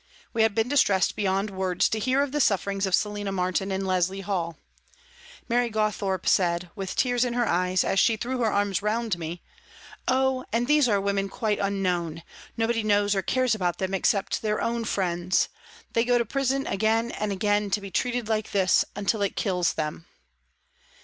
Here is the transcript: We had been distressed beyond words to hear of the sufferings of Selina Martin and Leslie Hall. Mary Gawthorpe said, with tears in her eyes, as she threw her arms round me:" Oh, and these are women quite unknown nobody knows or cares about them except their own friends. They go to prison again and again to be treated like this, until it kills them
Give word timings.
We 0.33 0.41
had 0.41 0.55
been 0.55 0.67
distressed 0.67 1.15
beyond 1.15 1.51
words 1.51 1.87
to 1.89 1.99
hear 1.99 2.23
of 2.23 2.31
the 2.31 2.41
sufferings 2.41 2.87
of 2.87 2.95
Selina 2.95 3.31
Martin 3.31 3.71
and 3.71 3.85
Leslie 3.85 4.21
Hall. 4.21 4.57
Mary 5.47 5.69
Gawthorpe 5.69 6.25
said, 6.27 6.71
with 6.75 6.95
tears 6.95 7.23
in 7.23 7.33
her 7.33 7.47
eyes, 7.47 7.83
as 7.83 7.99
she 7.99 8.17
threw 8.17 8.39
her 8.39 8.51
arms 8.51 8.81
round 8.81 9.19
me:" 9.19 9.43
Oh, 10.07 10.43
and 10.51 10.65
these 10.65 10.89
are 10.89 10.99
women 10.99 11.29
quite 11.29 11.59
unknown 11.59 12.23
nobody 12.57 12.81
knows 12.81 13.13
or 13.13 13.21
cares 13.21 13.53
about 13.53 13.77
them 13.77 13.93
except 13.93 14.41
their 14.41 14.59
own 14.59 14.85
friends. 14.85 15.49
They 15.93 16.03
go 16.03 16.17
to 16.17 16.25
prison 16.25 16.65
again 16.65 17.11
and 17.11 17.31
again 17.31 17.69
to 17.69 17.79
be 17.79 17.91
treated 17.91 18.27
like 18.27 18.53
this, 18.53 18.83
until 18.95 19.21
it 19.21 19.35
kills 19.35 19.73
them 19.73 20.07